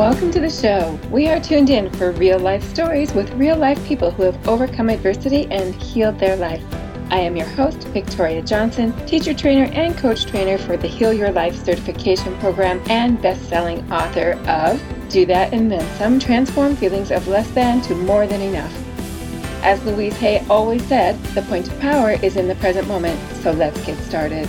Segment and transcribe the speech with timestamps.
[0.00, 0.98] Welcome to the show.
[1.10, 4.88] We are tuned in for real life stories with real life people who have overcome
[4.88, 6.64] adversity and healed their life.
[7.10, 11.30] I am your host, Victoria Johnson, teacher trainer and coach trainer for the Heal Your
[11.32, 17.10] Life certification program and best selling author of Do That and Then Some Transform Feelings
[17.10, 18.74] of Less Than to More Than Enough.
[19.62, 23.52] As Louise Hay always said, the point of power is in the present moment, so
[23.52, 24.48] let's get started.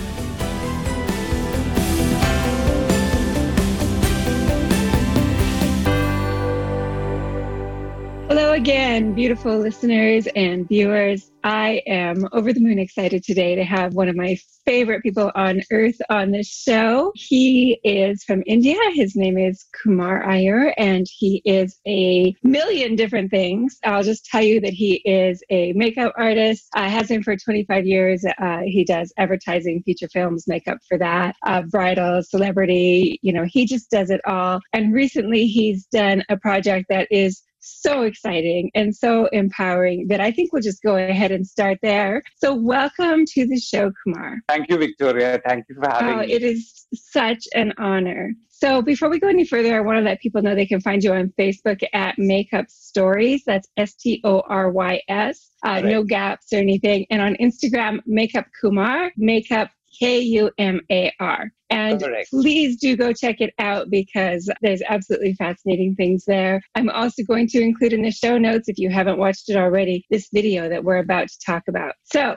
[8.51, 11.31] Again, beautiful listeners and viewers.
[11.41, 15.61] I am over the moon excited today to have one of my favorite people on
[15.71, 17.13] earth on this show.
[17.15, 18.75] He is from India.
[18.93, 23.79] His name is Kumar Iyer, and he is a million different things.
[23.85, 26.67] I'll just tell you that he is a makeup artist.
[26.75, 28.25] Uh, has been for 25 years.
[28.37, 33.17] Uh, he does advertising, feature films, makeup for that, uh, bridal, celebrity.
[33.23, 34.59] You know, he just does it all.
[34.73, 40.31] And recently, he's done a project that is so exciting and so empowering that I
[40.31, 42.23] think we'll just go ahead and start there.
[42.37, 44.37] So, welcome to the show, Kumar.
[44.49, 45.39] Thank you, Victoria.
[45.47, 46.31] Thank you for having oh, me.
[46.31, 48.33] It is such an honor.
[48.49, 51.03] So, before we go any further, I want to let people know they can find
[51.03, 53.43] you on Facebook at Makeup Stories.
[53.45, 55.51] That's S T O R Y S.
[55.65, 55.85] Uh, right.
[55.85, 57.05] No gaps or anything.
[57.09, 61.51] And on Instagram, Makeup Kumar, Makeup K U M A R.
[61.69, 62.29] And Correct.
[62.29, 66.61] please do go check it out because there's absolutely fascinating things there.
[66.75, 70.05] I'm also going to include in the show notes, if you haven't watched it already,
[70.09, 71.93] this video that we're about to talk about.
[72.03, 72.35] So,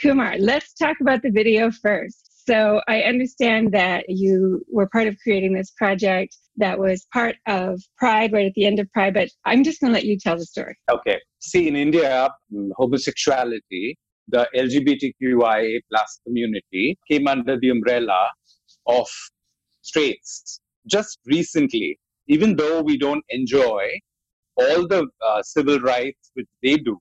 [0.00, 2.46] Kumar, let's talk about the video first.
[2.46, 7.82] So, I understand that you were part of creating this project that was part of
[7.98, 10.36] Pride, right at the end of Pride, but I'm just going to let you tell
[10.36, 10.76] the story.
[10.90, 11.20] Okay.
[11.40, 18.30] See, in India, mm, homosexuality the LGBTQIA plus community came under the umbrella
[18.86, 19.06] of
[19.82, 20.60] straights.
[20.86, 23.88] Just recently, even though we don't enjoy
[24.56, 26.98] all the uh, civil rights which they do,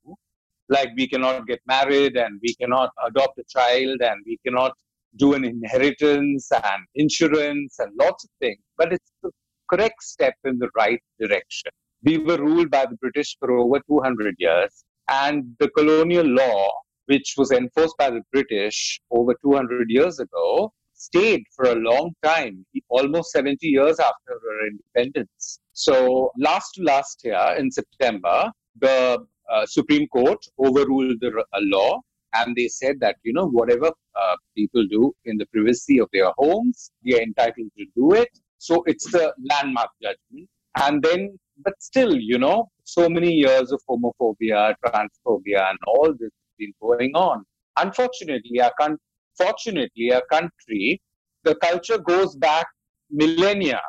[0.69, 4.73] like we cannot get married and we cannot adopt a child and we cannot
[5.17, 9.31] do an inheritance and insurance and lots of things, but it's the
[9.69, 11.71] correct step in the right direction.
[12.03, 16.69] We were ruled by the British for over 200 years, and the colonial law
[17.05, 22.65] which was enforced by the British over 200 years ago, stayed for a long time,
[22.89, 25.59] almost 70 years after our independence.
[25.73, 29.19] So, last to last year in September, the
[29.51, 31.99] uh, Supreme Court overruled the uh, law
[32.33, 36.31] and they said that, you know, whatever uh, people do in the privacy of their
[36.37, 38.29] homes, they are entitled to do it.
[38.57, 40.49] So, it's a landmark judgment.
[40.77, 46.31] And then, but still, you know, so many years of homophobia, transphobia, and all this
[46.57, 47.43] been going on.
[47.77, 48.97] Unfortunately, our con-
[49.37, 51.01] fortunately, our country,
[51.43, 52.67] the culture goes back
[53.09, 53.81] millennia,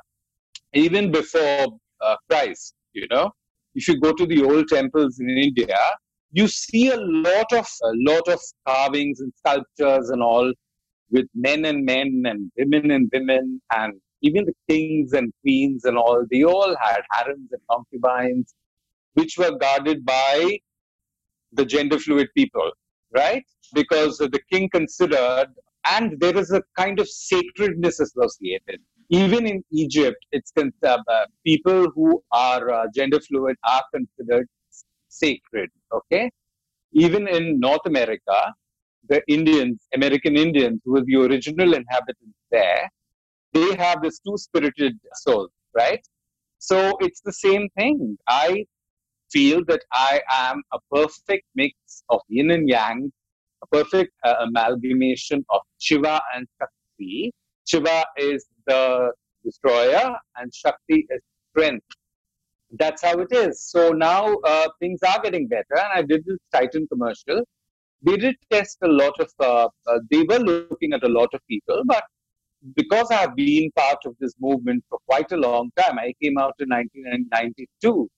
[0.74, 1.66] even before
[2.00, 2.74] uh, Christ.
[2.92, 3.30] You know,
[3.74, 5.78] if you go to the old temples in India,
[6.32, 10.52] you see a lot of a lot of carvings and sculptures and all
[11.10, 15.96] with men and men and women and women and even the kings and queens and
[15.96, 18.54] all they all had harems and concubines
[19.14, 20.58] which were guarded by
[21.56, 22.70] the gender fluid people,
[23.14, 23.44] right?
[23.74, 25.48] Because the king considered,
[25.94, 28.80] and there is a kind of sacredness associated.
[29.08, 30.52] Even in Egypt, it's
[30.84, 30.98] uh,
[31.44, 34.46] people who are uh, gender fluid are considered
[35.08, 35.70] sacred.
[35.92, 36.30] Okay,
[36.92, 38.38] even in North America,
[39.08, 42.88] the Indians, American Indians, who were the original inhabitants there,
[43.52, 46.04] they have this two-spirited soul, right?
[46.58, 48.18] So it's the same thing.
[48.28, 48.66] I
[49.30, 51.74] feel that I am a perfect mix
[52.08, 53.12] of yin and yang,
[53.62, 57.32] a perfect uh, amalgamation of Shiva and Shakti.
[57.66, 59.12] Shiva is the
[59.44, 61.20] destroyer and Shakti is
[61.50, 61.86] strength.
[62.72, 63.62] That's how it is.
[63.62, 65.76] So now uh, things are getting better.
[65.76, 67.42] And I did this Titan commercial.
[68.02, 71.40] They did test a lot of, uh, uh they were looking at a lot of
[71.48, 72.04] people, but
[72.74, 76.38] because I have been part of this movement for quite a long time, I came
[76.38, 78.08] out in 1992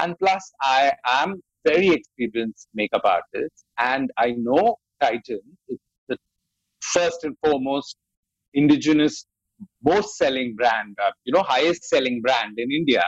[0.00, 5.78] and plus, I am very experienced makeup artist, and I know Titan is
[6.08, 6.16] the
[6.80, 7.96] first and foremost
[8.54, 9.26] indigenous,
[9.84, 13.02] most selling brand, uh, you know, highest selling brand in India,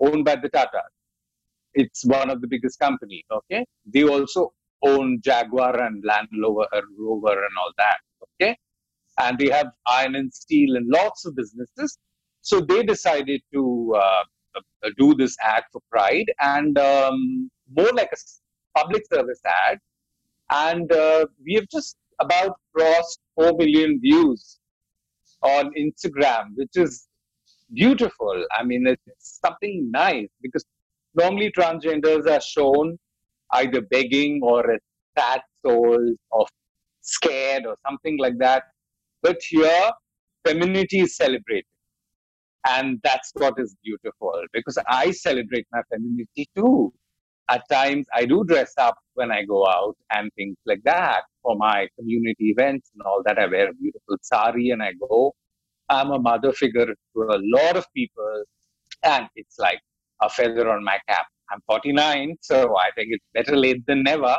[0.00, 0.82] owned by the Tata.
[1.74, 3.24] It's one of the biggest companies.
[3.30, 7.98] Okay, they also own Jaguar and Land Rover, uh, Rover and all that.
[8.24, 8.56] Okay,
[9.18, 11.98] and they have iron and steel and lots of businesses.
[12.42, 14.22] So they decided to uh,
[14.98, 19.78] do this ad for Pride and um, more like a public service ad.
[20.50, 24.58] And uh, we have just about crossed 4 million views
[25.42, 27.06] on Instagram, which is
[27.72, 28.44] beautiful.
[28.58, 30.64] I mean, it's something nice because
[31.14, 32.98] normally transgenders are shown
[33.52, 34.78] either begging or a
[35.16, 36.46] sad souls or
[37.00, 38.64] scared or something like that.
[39.22, 39.90] But here,
[40.46, 41.64] femininity is celebrated.
[42.66, 46.92] And that's what is beautiful because I celebrate my femininity too.
[47.50, 51.56] At times, I do dress up when I go out and things like that for
[51.56, 53.38] my community events and all that.
[53.38, 55.34] I wear a beautiful sari and I go.
[55.90, 58.44] I'm a mother figure to a lot of people,
[59.02, 59.80] and it's like
[60.22, 61.26] a feather on my cap.
[61.50, 64.38] I'm 49, so I think it's better late than never.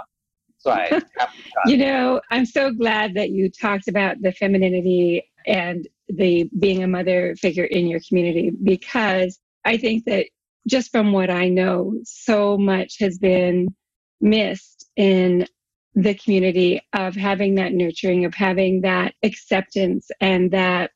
[0.58, 0.88] So I
[1.20, 1.44] have to.
[1.68, 6.88] You know, I'm so glad that you talked about the femininity and the being a
[6.88, 10.28] mother figure in your community because I think that
[10.68, 13.76] just from what I know, so much has been
[14.22, 15.48] missed in
[15.94, 20.92] the community of having that nurturing, of having that acceptance and that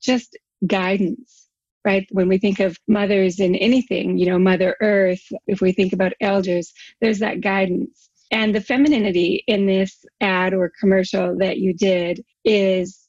[0.00, 1.48] just guidance,
[1.84, 2.06] right?
[2.12, 6.12] When we think of mothers in anything, you know, Mother Earth, if we think about
[6.20, 8.10] elders, there's that guidance.
[8.30, 13.00] And the femininity in this ad or commercial that you did is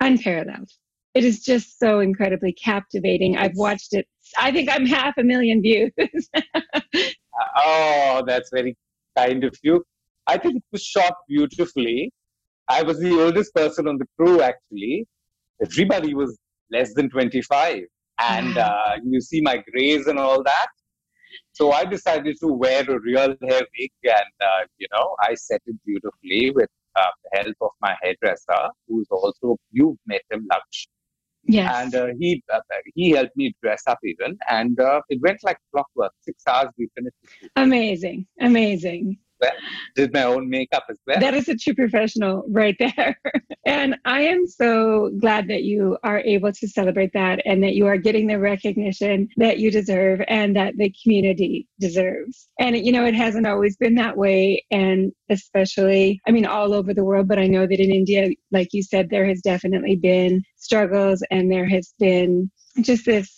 [0.00, 0.70] unparalleled.
[1.16, 3.38] It is just so incredibly captivating.
[3.38, 4.06] I've watched it.
[4.38, 5.90] I think I'm half a million views.
[7.56, 8.76] oh, that's very
[9.16, 9.82] kind of you.
[10.26, 12.12] I think it was shot beautifully.
[12.68, 15.06] I was the oldest person on the crew, actually.
[15.62, 16.36] Everybody was
[16.70, 17.84] less than 25.
[18.18, 20.68] And uh, you see my grays and all that.
[21.52, 25.62] So I decided to wear a real hair wig and, uh, you know, I set
[25.64, 30.86] it beautifully with uh, the help of my hairdresser, who's also, you've met him, Laksh.
[31.48, 31.72] Yes.
[31.76, 32.60] And uh, he uh,
[32.94, 36.12] he helped me dress up even, and uh, it went like clockwork.
[36.20, 37.16] Six hours, we finished.
[37.56, 39.52] Amazing, amazing well,
[39.94, 41.20] did my own makeup as well.
[41.20, 43.18] That is a true professional right there.
[43.66, 47.86] and I am so glad that you are able to celebrate that and that you
[47.86, 52.48] are getting the recognition that you deserve and that the community deserves.
[52.58, 54.64] And, you know, it hasn't always been that way.
[54.70, 58.68] And especially, I mean, all over the world, but I know that in India, like
[58.72, 62.50] you said, there has definitely been struggles and there has been
[62.80, 63.35] just this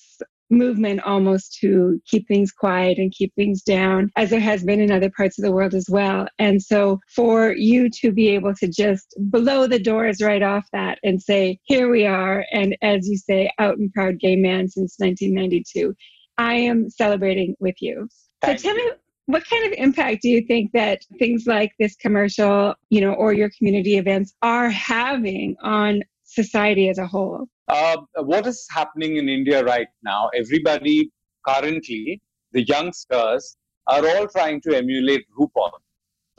[0.51, 4.91] movement almost to keep things quiet and keep things down, as there has been in
[4.91, 6.27] other parts of the world as well.
[6.39, 10.99] And so for you to be able to just blow the doors right off that
[11.03, 14.95] and say, here we are, and as you say, out and proud gay man since
[14.99, 15.95] 1992,
[16.39, 18.09] I am celebrating with you.
[18.41, 18.91] Thank so tell you.
[18.91, 18.97] me
[19.27, 23.35] what kind of impact do you think that things like this commercial, you know, or
[23.35, 27.47] your community events are having on society as a whole?
[27.69, 30.31] Uh, what is happening in India right now?
[30.35, 31.11] Everybody
[31.47, 32.23] currently,
[32.53, 33.57] the youngsters,
[33.87, 35.73] are all trying to emulate RuPaul.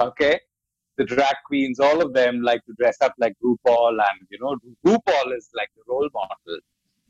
[0.01, 0.39] Okay,
[0.97, 4.55] the drag queens, all of them like to dress up like RuPaul, and you know,
[4.85, 6.59] RuPaul is like the role model.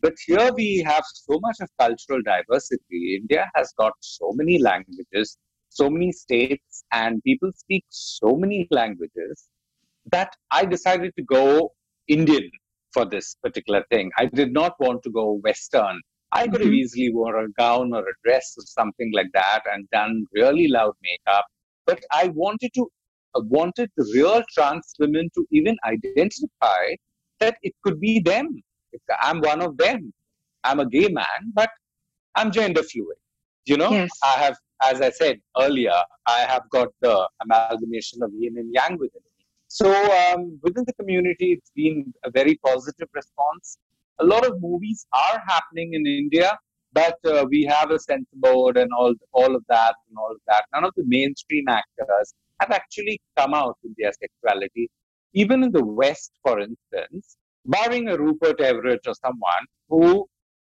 [0.01, 3.19] But here we have so much of cultural diversity.
[3.21, 5.37] India has got so many languages,
[5.69, 9.47] so many states, and people speak so many languages
[10.11, 11.71] that I decided to go
[12.09, 12.49] Indian
[12.93, 14.11] for this particular thing.
[14.17, 16.01] I did not want to go Western.
[16.31, 16.75] I could have mm-hmm.
[16.75, 20.93] easily worn a gown or a dress or something like that and done really loud
[21.01, 21.45] makeup.
[21.85, 22.87] But I wanted to
[23.35, 26.95] I wanted the real trans women to even identify
[27.39, 28.61] that it could be them.
[29.21, 30.11] I'm one of them.
[30.63, 31.69] I'm a gay man, but
[32.35, 33.17] I'm gender fluid.
[33.65, 34.09] You know, yes.
[34.23, 35.93] I have, as I said earlier,
[36.25, 39.21] I have got the amalgamation of yin and yang within
[39.69, 43.77] so um, within the community, it's been a very positive response.
[44.19, 46.57] A lot of movies are happening in India,
[46.91, 50.41] but uh, we have a censor board and all all of that and all of
[50.47, 50.65] that.
[50.73, 54.89] None of the mainstream actors have actually come out with their sexuality.
[55.33, 60.27] Even in the West, for instance, barring a Rupert Everett or someone who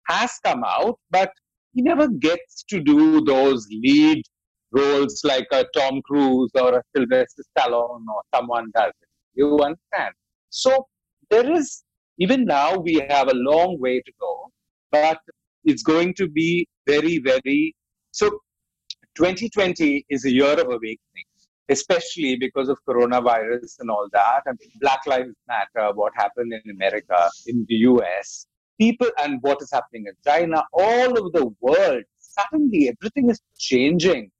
[0.08, 1.32] has come out, but
[1.74, 4.24] he never gets to do those lead
[4.72, 9.10] roles like a Tom Cruise or a Sylvester Stallone or someone does it.
[9.34, 10.14] You understand?
[10.50, 10.88] So
[11.30, 11.84] there is,
[12.20, 14.52] even now, we have a long way to go,
[14.92, 15.20] but
[15.64, 17.76] it's going to be very, very.
[18.12, 18.30] So
[19.16, 21.28] 2020 is a year of awakening,
[21.70, 27.30] especially because of coronavirus and all that, and Black Lives Matter, what happened in America,
[27.46, 28.48] in the US,
[28.80, 32.04] people, and what is happening in China, all over the world.
[32.20, 34.32] Suddenly, everything is changing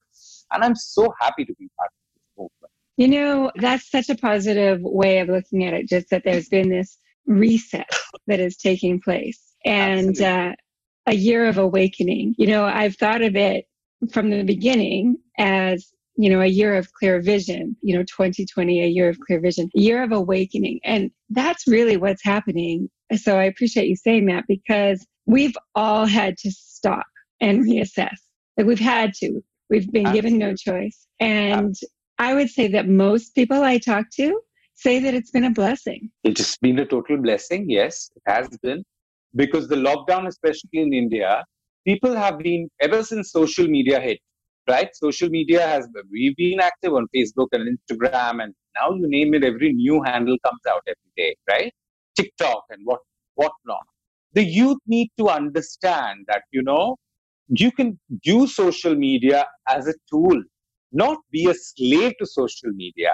[0.52, 2.72] and I'm so happy to be part of this movement.
[2.98, 6.70] You know, that's such a positive way of looking at it, just that there's been
[6.70, 7.90] this reset
[8.28, 10.54] that is taking place and uh,
[11.06, 12.36] a year of awakening.
[12.38, 13.66] You know, I've thought of it
[14.12, 18.88] from the beginning as you know, a year of clear vision, you know, 2020, a
[18.88, 20.80] year of clear vision, a year of awakening.
[20.84, 22.90] And that's really what's happening.
[23.16, 27.06] So I appreciate you saying that because we've all had to stop
[27.40, 28.16] and reassess.
[28.58, 29.44] Like we've had to.
[29.70, 30.30] We've been Absolutely.
[30.30, 31.08] given no choice.
[31.20, 31.76] And
[32.20, 34.40] I would say that most people I talk to
[34.76, 36.10] say that it's been a blessing.
[36.24, 37.70] It's been a total blessing.
[37.70, 38.84] Yes, it has been.
[39.36, 41.44] Because the lockdown, especially in India,
[41.86, 44.20] people have been, ever since social media hit,
[44.70, 44.90] right?
[44.94, 49.44] Social media has, we've been active on Facebook and Instagram, and now you name it,
[49.44, 51.74] every new handle comes out every day, right?
[52.16, 53.00] TikTok and what,
[53.36, 53.86] whatnot.
[54.34, 56.98] The youth need to understand that, you know,
[57.50, 60.42] you can use social media as a tool,
[60.92, 63.12] not be a slave to social media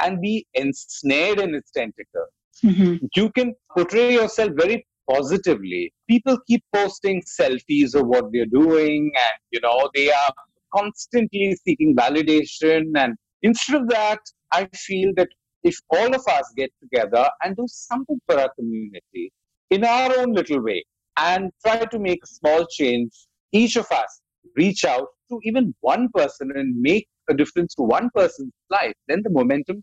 [0.00, 2.28] and be ensnared in its tentacles.
[2.62, 3.06] Mm-hmm.
[3.16, 5.92] You can portray yourself very positively.
[6.08, 10.32] People keep posting selfies of what they're doing, and you know they are
[10.74, 12.92] constantly seeking validation.
[12.96, 14.20] And instead of that,
[14.52, 15.28] I feel that
[15.62, 19.32] if all of us get together and do something for our community
[19.70, 20.84] in our own little way
[21.16, 23.10] and try to make a small change,
[23.54, 24.20] each of us
[24.56, 29.22] reach out to even one person and make a difference to one person's life, then
[29.22, 29.82] the momentum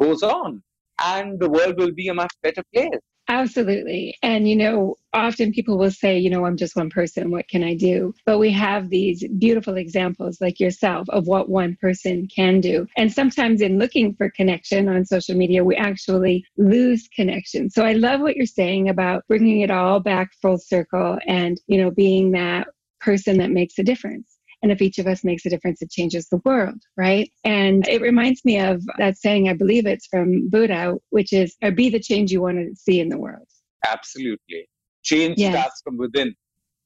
[0.00, 0.62] goes on
[1.04, 2.88] and the world will be a much better place.
[3.30, 4.16] Absolutely.
[4.22, 7.30] And, you know, often people will say, you know, I'm just one person.
[7.30, 8.14] What can I do?
[8.24, 12.86] But we have these beautiful examples like yourself of what one person can do.
[12.96, 17.68] And sometimes in looking for connection on social media, we actually lose connection.
[17.68, 21.76] So I love what you're saying about bringing it all back full circle and, you
[21.82, 22.68] know, being that
[23.00, 24.38] person that makes a difference.
[24.62, 27.30] And if each of us makes a difference, it changes the world, right?
[27.44, 31.70] And it reminds me of that saying, I believe it's from Buddha, which is uh,
[31.70, 33.46] be the change you want to see in the world.
[33.86, 34.68] Absolutely.
[35.04, 35.54] Change yes.
[35.54, 36.34] starts from within,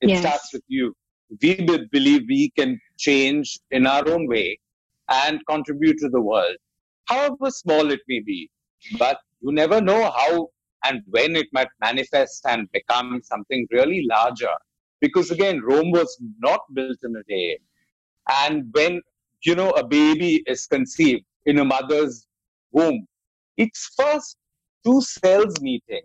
[0.02, 0.20] it yes.
[0.20, 0.94] starts with you.
[1.42, 1.54] We
[1.90, 4.58] believe we can change in our own way
[5.08, 6.56] and contribute to the world,
[7.06, 8.50] however small it may be.
[8.98, 10.48] But you never know how
[10.84, 14.52] and when it might manifest and become something really larger
[15.02, 17.58] because again rome was not built in a day.
[18.44, 19.02] And when
[19.44, 22.26] you know a baby is conceived in a mother's
[22.70, 23.06] womb
[23.58, 24.36] it's first
[24.84, 26.02] two cells meeting.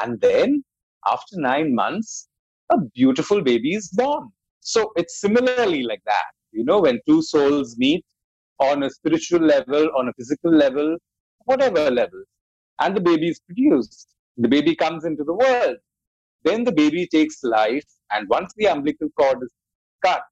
[0.00, 0.62] And then
[1.06, 2.28] after 9 months
[2.70, 4.28] a beautiful baby is born.
[4.60, 6.30] So it's similarly like that.
[6.52, 8.04] You know when two souls meet
[8.58, 10.96] on a spiritual level on a physical level
[11.46, 12.22] whatever level
[12.80, 14.08] and the baby is produced.
[14.36, 15.76] The baby comes into the world.
[16.44, 19.52] Then the baby takes life, and once the umbilical cord is
[20.04, 20.22] cut,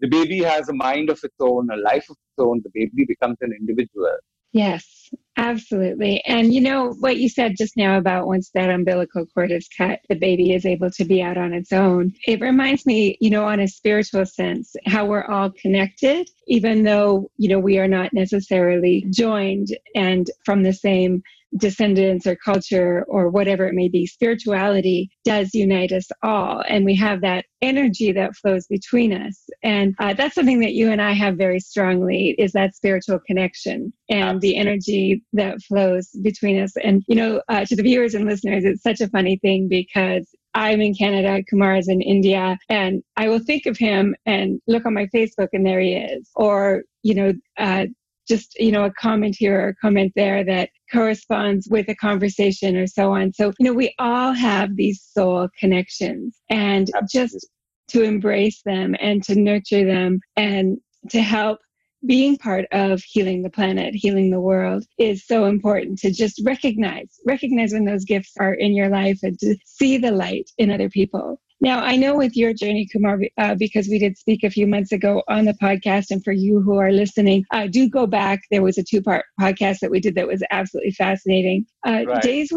[0.00, 2.60] the baby has a mind of its own, a life of its own.
[2.64, 4.16] The baby becomes an individual.
[4.52, 5.01] Yes,
[5.36, 6.22] absolutely.
[6.26, 10.00] And you know what you said just now about once that umbilical cord is cut,
[10.08, 12.12] the baby is able to be out on its own.
[12.26, 17.30] It reminds me, you know, on a spiritual sense, how we're all connected, even though,
[17.36, 21.22] you know, we are not necessarily joined and from the same
[21.58, 26.62] descendants or culture or whatever it may be, spirituality does unite us all.
[26.66, 29.48] And we have that energy that flows between us.
[29.62, 33.92] And uh, that's something that you and I have very strongly is that spiritual connection
[34.08, 35.01] and the energy
[35.32, 36.72] that flows between us.
[36.82, 40.26] And, you know, uh, to the viewers and listeners, it's such a funny thing because
[40.54, 44.84] I'm in Canada, Kumar is in India, and I will think of him and look
[44.84, 46.28] on my Facebook and there he is.
[46.34, 47.86] Or, you know, uh,
[48.28, 52.76] just you know a comment here or a comment there that corresponds with a conversation
[52.76, 57.38] or so on so you know we all have these soul connections and Absolutely.
[57.40, 57.48] just
[57.88, 60.78] to embrace them and to nurture them and
[61.10, 61.58] to help
[62.06, 67.20] being part of healing the planet, healing the world is so important to just recognize,
[67.26, 70.88] recognize when those gifts are in your life and to see the light in other
[70.88, 71.40] people.
[71.60, 74.90] Now, I know with your journey, Kumar, uh, because we did speak a few months
[74.90, 78.40] ago on the podcast, and for you who are listening, uh, do go back.
[78.50, 81.66] There was a two part podcast that we did that was absolutely fascinating.
[81.86, 82.20] Uh, right.
[82.20, 82.52] Days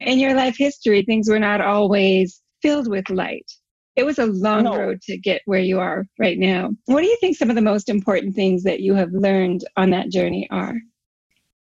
[0.00, 3.46] in your life history, things were not always filled with light.
[3.98, 4.76] It was a long no.
[4.76, 6.70] road to get where you are right now.
[6.84, 9.90] What do you think some of the most important things that you have learned on
[9.90, 10.76] that journey are?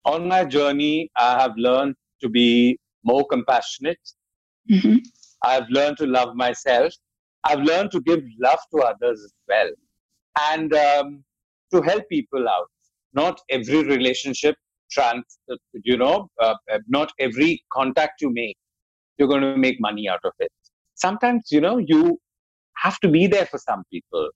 [0.06, 4.00] On my journey, I have learned to be more compassionate.
[4.72, 5.00] Mm-hmm.
[5.44, 6.94] I've learned to love myself.
[7.44, 9.72] I've learned to give love to others as well
[10.50, 11.26] and um,
[11.74, 12.70] to help people out.
[13.14, 14.56] Not every relationship,
[14.90, 15.26] trans,
[15.84, 18.56] you know, uh, uh, not every contact you make,
[19.18, 20.52] you're going to make money out of it.
[21.04, 22.18] Sometimes, you know, you
[22.78, 24.30] have to be there for some people.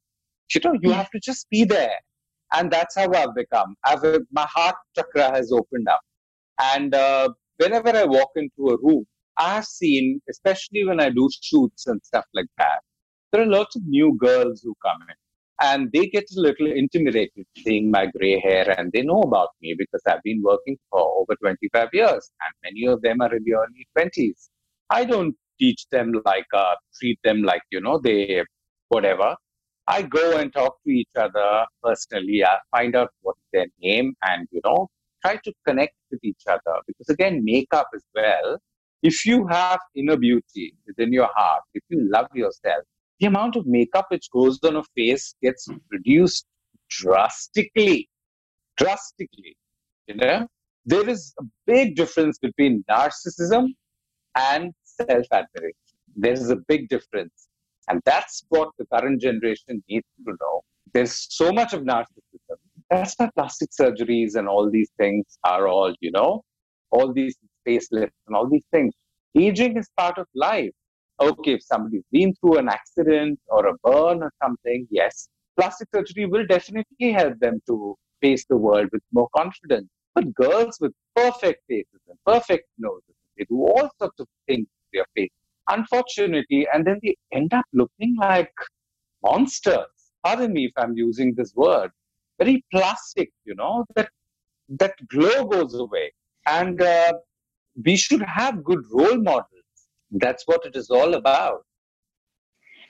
[0.54, 1.98] You know, you have to just be there.
[2.54, 3.76] And that's how I've become.
[3.86, 6.02] I've, my heart chakra has opened up.
[6.74, 9.06] And uh, whenever I walk into a room,
[9.38, 12.80] I've seen, especially when I do shoots and stuff like that,
[13.32, 15.16] there are lots of new girls who come in
[15.62, 19.76] and they get a little intimidated seeing my gray hair and they know about me
[19.78, 23.54] because I've been working for over 25 years and many of them are in the
[23.56, 24.50] early 20s.
[24.90, 28.44] I don't teach them like, uh, treat them like, you know, they,
[28.90, 29.36] whatever.
[29.88, 32.44] I go and talk to each other personally.
[32.44, 34.90] I find out what's their name and, you know,
[35.22, 36.80] try to connect with each other.
[36.86, 38.60] Because again, makeup as well.
[39.02, 42.84] If you have inner beauty within your heart, if you love yourself,
[43.20, 46.46] the amount of makeup which goes on a face gets reduced
[46.90, 48.10] drastically.
[48.76, 49.56] Drastically.
[50.08, 50.48] You know?
[50.86, 53.68] There is a big difference between narcissism
[54.36, 55.78] and self admiration.
[56.16, 57.48] There is a big difference.
[57.90, 60.62] And that's what the current generation needs to know.
[60.94, 62.58] There's so much of narcissism.
[62.90, 66.44] That's why plastic surgeries and all these things are all, you know,
[66.92, 67.36] all these
[67.68, 68.94] facelifts and all these things.
[69.36, 70.72] Aging is part of life.
[71.20, 76.26] Okay, if somebody's been through an accident or a burn or something, yes, plastic surgery
[76.26, 79.88] will definitely help them to face the world with more confidence.
[80.14, 85.06] But girls with perfect faces and perfect noses, they do all sorts of things their
[85.16, 85.32] face
[85.70, 88.54] unfortunately, and then they end up looking like
[89.24, 89.86] monsters.
[90.24, 91.92] Pardon me if I'm using this word.
[92.40, 94.10] Very plastic, you know, that
[94.70, 96.12] that glow goes away.
[96.46, 97.14] And uh,
[97.84, 99.48] we should have good role models.
[100.12, 101.64] That's what it is all about.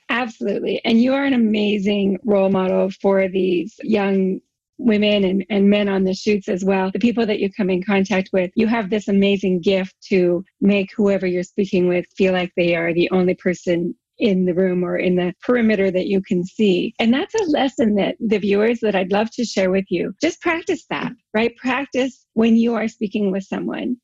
[0.10, 0.82] Absolutely.
[0.86, 4.40] And you are an amazing role model for these young
[4.78, 7.84] women and, and men on the shoots as well, the people that you come in
[7.84, 12.52] contact with, you have this amazing gift to make whoever you're speaking with feel like
[12.56, 16.44] they are the only person in the room or in the perimeter that you can
[16.44, 16.94] see.
[17.00, 20.14] And that's a lesson that the viewers that I'd love to share with you.
[20.22, 21.56] Just practice that, right?
[21.58, 23.98] Practice when you are speaking with someone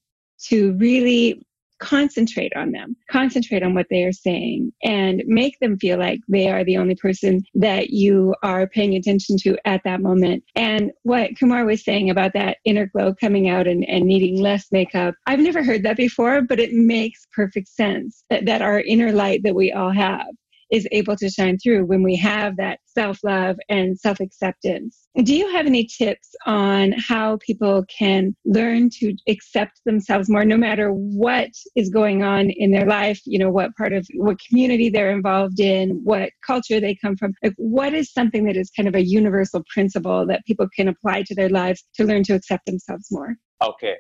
[0.50, 1.42] to really
[1.80, 6.50] concentrate on them, concentrate on what they are saying, and make them feel like they
[6.50, 10.44] are the only person that you are paying attention to at that moment.
[10.56, 14.72] And what Kumar was saying about that inner glow coming out and, and needing less
[14.72, 19.12] makeup, I've never heard that before, but it makes perfect sense that, that our inner
[19.12, 20.28] light that we all have
[20.74, 25.08] is able to shine through when we have that self love and self acceptance.
[25.24, 30.58] Do you have any tips on how people can learn to accept themselves more, no
[30.58, 33.22] matter what is going on in their life?
[33.26, 37.34] You know, what part of what community they're involved in, what culture they come from.
[37.44, 41.24] Like, what is something that is kind of a universal principle that people can apply
[41.28, 43.36] to their lives to learn to accept themselves more?
[43.62, 43.98] Okay.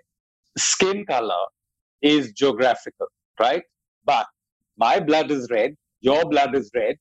[0.58, 1.46] Skin color
[2.02, 3.08] is geographical,
[3.40, 3.64] right?
[4.06, 4.26] But
[4.76, 6.96] my blood is red, your blood is red.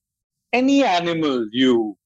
[0.52, 1.96] Any animal you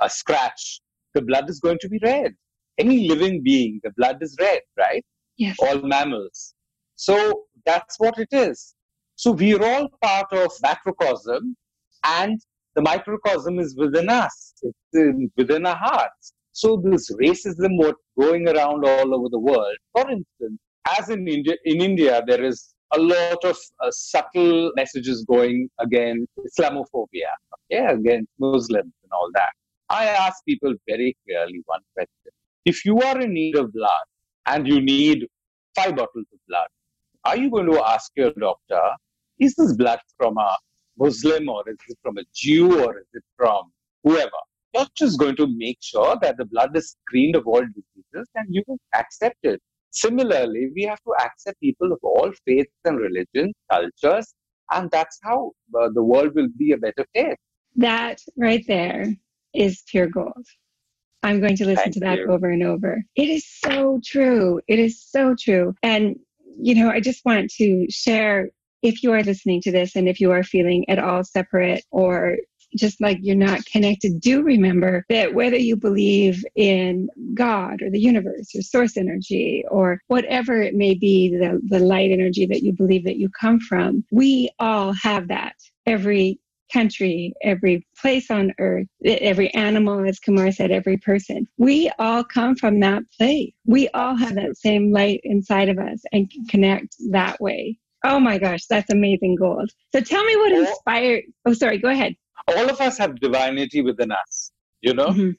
[0.00, 0.80] uh, scratch,
[1.14, 2.32] the blood is going to be red.
[2.78, 5.04] Any living being, the blood is red, right?
[5.36, 5.56] Yes.
[5.60, 6.54] All mammals.
[6.96, 8.74] So that's what it is.
[9.16, 11.56] So we're all part of macrocosm,
[12.04, 12.40] and
[12.74, 14.54] the microcosm is within us.
[14.62, 16.32] It's in, within our hearts.
[16.52, 19.76] So this racism, what going around all over the world.
[19.92, 20.60] For instance,
[20.98, 26.30] as in India, in India, there is a lot of uh, subtle messages going against
[26.38, 29.50] Islamophobia, okay, against Muslims and all that.
[29.88, 32.32] I ask people very clearly one question.
[32.64, 34.06] If you are in need of blood
[34.46, 35.26] and you need
[35.74, 36.68] five bottles of blood,
[37.24, 38.82] are you going to ask your doctor,
[39.38, 40.56] is this blood from a
[40.98, 44.30] Muslim or is it from a Jew or is it from whoever?
[44.74, 48.46] You're just going to make sure that the blood is screened of all diseases and
[48.48, 48.62] you
[48.94, 49.60] accept it.
[49.94, 54.34] Similarly, we have to accept people of all faiths and religions, cultures,
[54.72, 57.36] and that's how uh, the world will be a better place.
[57.76, 59.14] That right there
[59.54, 60.46] is pure gold.
[61.22, 62.26] I'm going to listen Thank to that you.
[62.26, 63.02] over and over.
[63.14, 64.60] It is so true.
[64.66, 65.74] It is so true.
[65.82, 66.16] And,
[66.60, 68.50] you know, I just want to share
[68.82, 72.36] if you are listening to this and if you are feeling at all separate or
[72.76, 78.00] just like you're not connected, do remember that whether you believe in God or the
[78.00, 82.72] universe or source energy or whatever it may be, the, the light energy that you
[82.72, 85.54] believe that you come from, we all have that.
[85.86, 86.40] Every
[86.72, 91.46] country, every place on earth, every animal, as Kumar said, every person.
[91.58, 93.52] We all come from that place.
[93.66, 97.78] We all have that same light inside of us and can connect that way.
[98.02, 99.70] Oh my gosh, that's amazing gold.
[99.94, 101.24] So tell me what inspired.
[101.46, 102.16] Oh, sorry, go ahead
[102.48, 104.52] all of us have divinity within us.
[104.80, 105.30] You know, mm-hmm.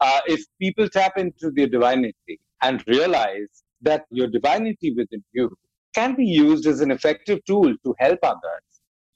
[0.00, 5.54] uh, if people tap into their divinity and realize that your divinity within you
[5.94, 8.64] can be used as an effective tool to help others.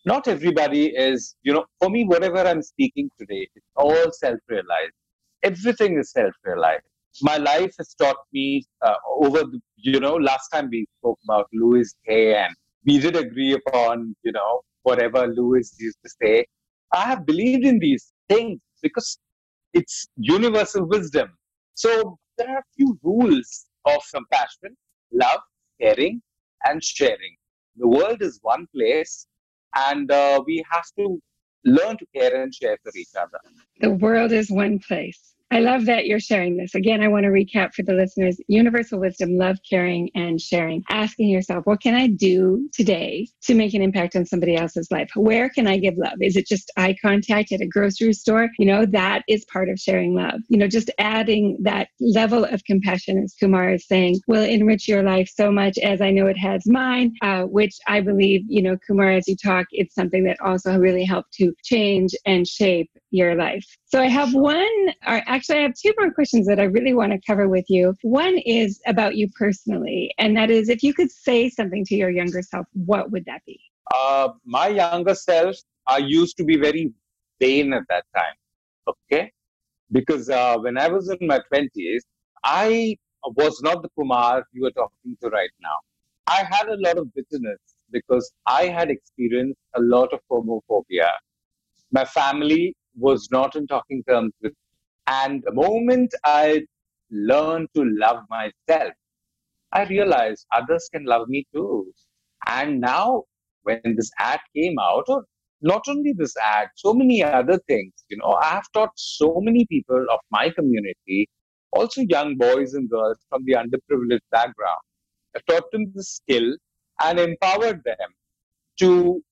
[0.05, 4.93] Not everybody is, you know, for me, whatever I'm speaking today, it's all self realized.
[5.43, 6.85] Everything is self realized.
[7.23, 11.49] My life has taught me uh, over, the, you know, last time we spoke about
[11.53, 16.47] Louis Hay, and we did agree upon, you know, whatever Louis used to say
[16.93, 19.19] I have believed in these things because
[19.75, 21.37] it's universal wisdom.
[21.75, 24.77] So there are a few rules of compassion,
[25.13, 25.41] love,
[25.81, 26.23] caring,
[26.65, 27.37] and sharing.
[27.77, 29.27] The world is one place.
[29.75, 31.21] And uh, we have to
[31.65, 33.39] learn to care and share for each other.
[33.81, 35.35] The world is one place.
[35.51, 36.75] I love that you're sharing this.
[36.75, 40.83] Again, I want to recap for the listeners universal wisdom, love, caring, and sharing.
[40.91, 45.11] Asking yourself, what can I do today to make an impact on somebody else's life?
[45.17, 46.19] Where can I give love?
[46.21, 48.51] Is it just eye contact at a grocery store?
[48.59, 50.41] You know, that is part of sharing love.
[50.49, 55.03] You know, just adding that level of compassion, as Kumar is saying, will enrich your
[55.03, 58.77] life so much as I know it has mine, uh, which I believe, you know,
[58.87, 63.35] Kumar, as you talk, it's something that also really helped to change and shape your
[63.35, 63.65] life.
[63.87, 67.13] So I have one, or actually, I have two more questions that I really want
[67.13, 67.95] to cover with you.
[68.03, 72.11] One is about you personally, and that is if you could say something to your
[72.11, 73.61] younger self, what would that be?
[73.95, 76.93] Uh, my younger self, I used to be very
[77.41, 78.35] vain at that time.
[78.87, 79.33] Okay.
[79.91, 82.01] Because uh, when I was in my 20s,
[82.45, 85.79] I was not the Kumar you are talking to right now.
[86.27, 87.59] I had a lot of bitterness
[87.91, 91.11] because I had experienced a lot of homophobia.
[91.91, 94.53] My family was not in talking terms with.
[95.07, 96.67] And the moment I
[97.11, 98.93] learned to love myself,
[99.73, 101.93] I realized others can love me too.
[102.47, 103.25] And now,
[103.63, 105.25] when this ad came out, or
[105.61, 109.67] not only this ad, so many other things, you know, I have taught so many
[109.67, 111.29] people of my community,
[111.73, 114.81] also young boys and girls from the underprivileged background.
[115.37, 116.57] I taught them the skill
[117.05, 118.09] and empowered them
[118.81, 119.23] to,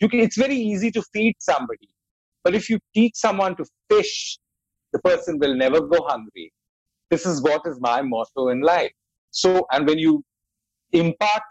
[0.00, 1.88] you can, it's very easy to feed somebody
[2.44, 4.38] but if you teach someone to fish,
[4.92, 6.52] the person will never go hungry.
[7.10, 8.92] This is what is my motto in life.
[9.30, 10.22] So, and when you
[10.92, 11.42] impart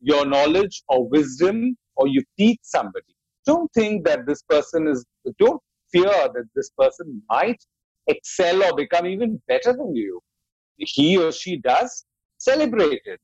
[0.00, 3.14] your knowledge or wisdom or you teach somebody,
[3.46, 5.04] don't think that this person is,
[5.38, 5.60] don't
[5.92, 7.62] fear that this person might
[8.06, 10.20] excel or become even better than you.
[10.76, 12.04] He or she does,
[12.38, 13.20] celebrate it.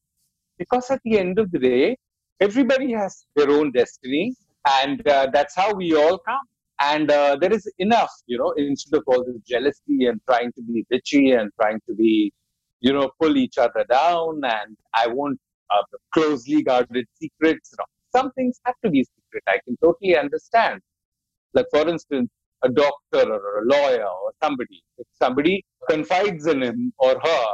[0.59, 1.97] Because at the end of the day,
[2.41, 4.35] everybody has their own destiny,
[4.69, 6.47] and uh, that's how we all come
[6.81, 10.63] and uh, there is enough you know instead of all this jealousy and trying to
[10.63, 12.33] be bitchy and trying to be
[12.81, 15.39] you know pull each other down and i want
[15.71, 17.75] uh, closely guarded secrets
[18.15, 20.81] some things have to be secret i can totally understand
[21.55, 22.31] like for instance
[22.65, 27.47] a doctor or a lawyer or somebody if somebody confides in him or her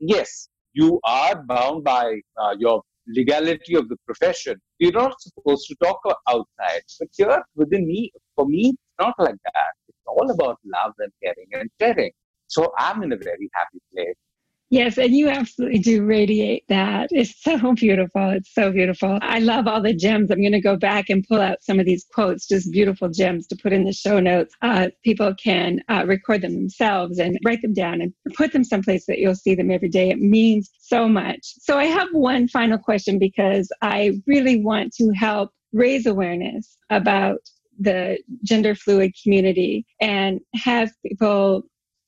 [0.00, 4.56] yes you are bound by uh, your legality of the profession.
[4.78, 6.82] You're not supposed to talk outside.
[6.98, 9.72] But here, within me, for me, it's not like that.
[9.88, 12.12] It's all about love and caring and sharing.
[12.46, 14.14] So I'm in a very happy place.
[14.68, 17.10] Yes, and you absolutely do radiate that.
[17.12, 18.30] It's so beautiful.
[18.30, 19.18] It's so beautiful.
[19.22, 20.28] I love all the gems.
[20.28, 23.46] I'm going to go back and pull out some of these quotes, just beautiful gems
[23.48, 24.54] to put in the show notes.
[24.62, 29.06] Uh, people can uh, record them themselves and write them down and put them someplace
[29.06, 30.10] that you'll see them every day.
[30.10, 31.54] It means so much.
[31.60, 37.38] So I have one final question because I really want to help raise awareness about
[37.78, 41.62] the gender fluid community and have people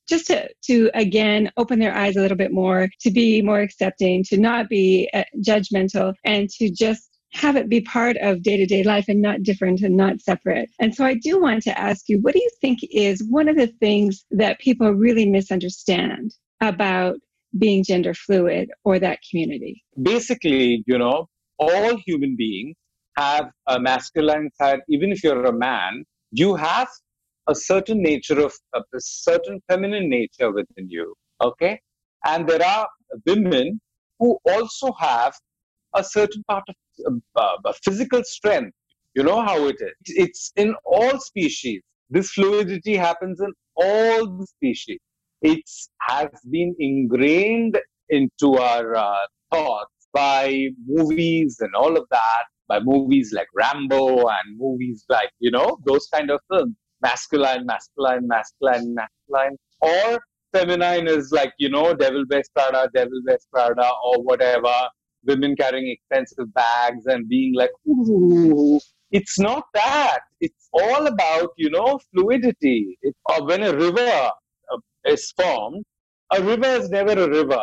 [0.09, 4.24] just to, to again open their eyes a little bit more, to be more accepting,
[4.24, 8.64] to not be uh, judgmental, and to just have it be part of day to
[8.64, 10.70] day life and not different and not separate.
[10.81, 13.57] And so I do want to ask you, what do you think is one of
[13.57, 17.16] the things that people really misunderstand about
[17.59, 19.83] being gender fluid or that community?
[20.00, 21.28] Basically, you know,
[21.59, 22.76] all human beings
[23.18, 24.81] have a masculine side.
[24.88, 26.88] Even if you're a man, you have
[27.48, 31.14] a certain nature of a certain feminine nature within you.
[31.40, 31.81] Okay.
[32.26, 32.88] And there are
[33.26, 33.81] women
[34.18, 35.35] who also have
[35.94, 38.74] a certain part of uh, physical strength.
[39.14, 39.94] You know how it is.
[40.24, 41.81] It's in all species.
[42.11, 44.98] This fluidity happens in all the species.
[45.42, 45.64] It
[46.00, 47.78] has been ingrained
[48.09, 49.16] into our uh,
[49.52, 55.50] thoughts by movies and all of that, by movies like Rambo and movies like, you
[55.50, 60.20] know, those kind of films masculine, masculine, masculine, masculine, or
[60.52, 64.72] feminine is like, you know, devil wears Prada, devil wears Prada, or whatever.
[65.24, 68.81] Women carrying expensive bags and being like, ooh.
[69.11, 70.18] It's not that.
[70.40, 72.98] It's all about, you know, fluidity.
[73.00, 74.00] It, or when a river
[74.70, 75.85] uh, is formed,
[76.31, 77.62] a river is never a river.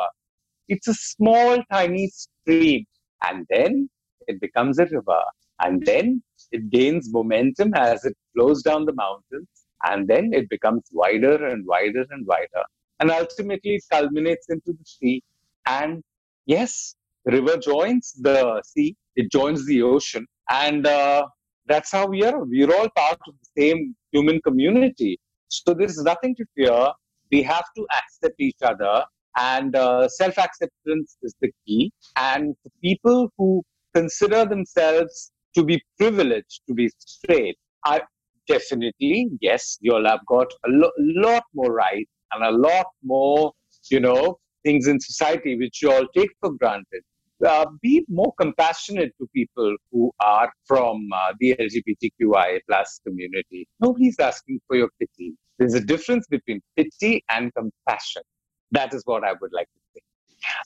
[0.67, 2.85] It's a small, tiny stream.
[3.23, 3.89] And then
[4.27, 5.21] it becomes a river.
[5.61, 9.47] And then it gains momentum as it flows down the mountains,
[9.83, 12.63] and then it becomes wider and wider and wider.
[12.99, 15.23] And ultimately, it culminates into the sea.
[15.65, 16.03] And
[16.45, 20.25] yes, the river joins the sea, it joins the ocean.
[20.49, 21.25] And uh,
[21.67, 22.43] that's how we are.
[22.43, 25.19] We're all part of the same human community.
[25.47, 26.91] So there's nothing to fear.
[27.31, 29.03] We have to accept each other.
[29.38, 31.91] And uh, self acceptance is the key.
[32.15, 33.63] And the people who
[33.95, 37.58] consider themselves to be privileged to be straight.
[37.86, 38.01] I
[38.47, 43.53] definitely, yes, you'll have got a lo- lot more rights and a lot more,
[43.89, 47.03] you know, things in society which you all take for granted.
[47.45, 53.67] Uh, be more compassionate to people who are from uh, the LGBTQIA plus community.
[53.81, 55.36] Nobody's asking for your pity.
[55.60, 58.23] There's a difference between pity and compassion.
[58.71, 60.01] That is what I would like to say.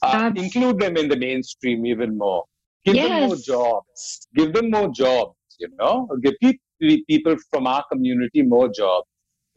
[0.02, 2.44] Uh, include them in the mainstream even more.
[2.84, 3.08] Give yes.
[3.08, 4.28] them more jobs.
[4.34, 5.34] Give them more jobs.
[5.58, 6.34] You know, give
[7.06, 9.06] people from our community more jobs.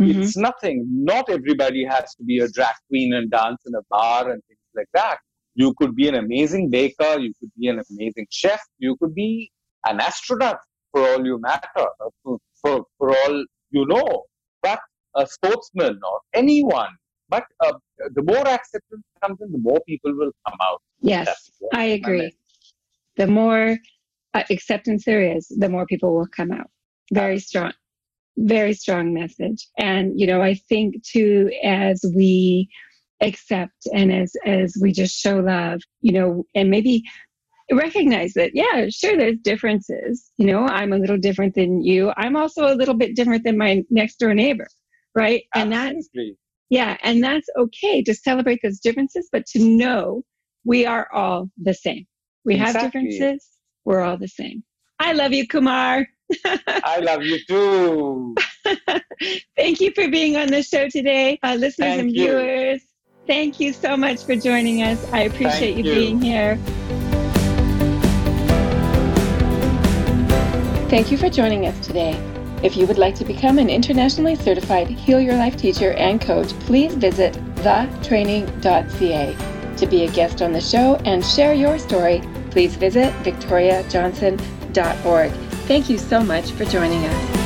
[0.01, 0.21] Mm-hmm.
[0.21, 0.85] It's nothing.
[0.89, 4.59] Not everybody has to be a drag queen and dance in a bar and things
[4.75, 5.17] like that.
[5.55, 7.19] You could be an amazing baker.
[7.19, 8.59] You could be an amazing chef.
[8.79, 9.51] You could be
[9.85, 10.57] an astronaut
[10.91, 14.23] for all you matter, uh, for, for, for all you know.
[14.61, 14.79] But
[15.15, 16.89] a sportsman or anyone.
[17.29, 17.73] But uh,
[18.13, 20.81] the more acceptance comes in, the more people will come out.
[21.01, 22.35] Yes, I agree.
[23.17, 23.77] The more
[24.33, 26.69] uh, acceptance there is, the more people will come out.
[27.13, 27.73] Very strong,
[28.37, 29.67] very strong message.
[29.77, 32.69] And, you know, I think too, as we
[33.21, 37.03] accept and as, as we just show love, you know, and maybe
[37.71, 40.31] recognize that, yeah, sure, there's differences.
[40.37, 42.11] You know, I'm a little different than you.
[42.17, 44.67] I'm also a little bit different than my next door neighbor,
[45.15, 45.43] right?
[45.55, 45.85] Absolutely.
[45.85, 46.09] And that's,
[46.69, 50.23] yeah, and that's okay to celebrate those differences, but to know
[50.65, 52.05] we are all the same.
[52.45, 52.81] We exactly.
[52.81, 53.47] have differences,
[53.85, 54.63] we're all the same.
[54.99, 56.07] I love you, Kumar.
[56.45, 58.35] I love you too.
[59.55, 62.81] Thank you for being on the show today, uh, listeners Thank and viewers.
[63.27, 65.11] Thank you so much for joining us.
[65.13, 66.57] I appreciate you, you being here.
[70.89, 72.21] Thank you for joining us today.
[72.61, 76.49] If you would like to become an internationally certified Heal Your Life teacher and coach,
[76.59, 79.35] please visit thetraining.ca.
[79.77, 82.21] To be a guest on the show and share your story,
[82.53, 85.31] please visit victoriajohnson.org.
[85.65, 87.42] Thank you so much for joining us.